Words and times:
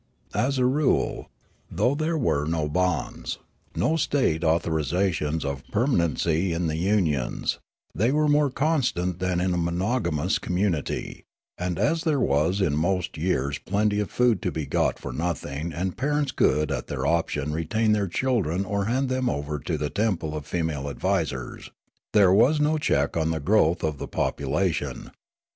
As 0.33 0.57
a 0.57 0.65
rule, 0.65 1.29
though 1.69 1.93
there 1.93 2.17
were 2.17 2.45
no 2.47 2.67
bonds, 2.67 3.37
no 3.75 3.95
state 3.97 4.41
authorisations 4.41 5.45
of 5.45 5.63
permanenc}' 5.71 6.51
in 6.51 6.65
the 6.65 6.77
unions, 6.77 7.59
they 7.93 8.11
were 8.11 8.27
more 8.27 8.49
constant 8.49 9.19
than 9.19 9.39
in 9.39 9.53
a 9.53 9.57
monogamous 9.59 10.39
community; 10.39 11.23
and 11.55 11.77
as 11.77 12.03
there 12.03 12.19
was 12.19 12.61
in 12.61 12.75
most 12.75 13.15
years 13.15 13.59
plenty 13.59 13.99
of 13.99 14.09
food 14.09 14.41
to 14.41 14.51
be 14.51 14.65
got 14.65 14.97
for 14.97 15.13
nothing 15.13 15.71
and 15.71 15.97
parents 15.97 16.31
could 16.31 16.71
at 16.71 16.87
their 16.87 17.05
option 17.05 17.53
retain 17.53 17.91
their 17.91 18.07
children 18.07 18.65
or 18.65 18.85
hand 18.85 19.07
them 19.07 19.29
over 19.29 19.59
to 19.59 19.77
the 19.77 19.91
temple 19.91 20.35
of 20.35 20.47
female 20.47 20.89
advisers, 20.89 21.69
there 22.13 22.33
was 22.33 22.59
no 22.59 22.79
check 22.79 23.15
on 23.15 23.29
the 23.29 23.39
growth 23.39 23.83
of 23.83 23.99
the 23.99 24.07
population. 24.07 25.11